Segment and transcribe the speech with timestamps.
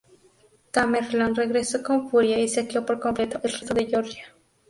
[0.71, 4.33] Tamerlán regresó con furia y saqueó por completo el resto de Georgia.